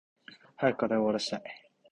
[0.57, 1.43] 早く課題終わらしたい。